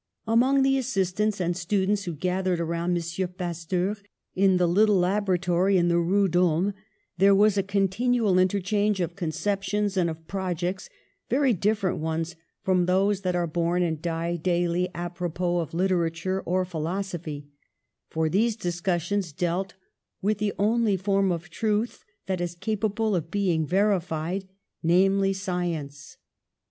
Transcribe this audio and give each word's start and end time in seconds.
Among 0.25 0.63
the 0.63 0.79
assistants 0.79 1.39
and 1.39 1.55
students 1.55 2.05
who 2.05 2.13
gathered 2.15 2.59
around 2.59 2.97
M. 2.97 3.27
Pasteur 3.37 3.97
in 4.33 4.57
the 4.57 4.65
little 4.65 4.95
laboratory 4.97 5.77
in 5.77 5.89
the 5.89 5.99
Rue 5.99 6.27
d'Ulm, 6.27 6.73
there 7.19 7.35
was 7.35 7.55
a 7.55 7.61
continual 7.61 8.39
inter 8.39 8.59
change 8.59 8.99
of 8.99 9.15
conceptions 9.15 9.95
and 9.97 10.09
of 10.09 10.27
projects— 10.27 10.89
very 11.29 11.53
different 11.53 11.99
ones 11.99 12.35
from 12.63 12.87
those 12.87 13.21
that 13.21 13.35
are 13.35 13.45
born 13.45 13.83
and 13.83 14.01
die 14.01 14.37
daily 14.37 14.89
apropos 14.95 15.59
of 15.59 15.71
literature 15.71 16.41
or 16.47 16.65
philosophy, 16.65 17.51
for 18.09 18.27
these 18.27 18.55
discussions 18.55 19.31
dealt 19.31 19.75
with 20.19 20.39
the 20.39 20.53
only 20.57 20.97
form 20.97 21.31
of 21.31 21.51
truth 21.51 22.03
that 22.25 22.41
is 22.41 22.55
capable 22.55 23.15
of 23.15 23.29
being 23.29 23.67
verified, 23.67 24.49
namely 24.81 25.31
science." 25.31 26.17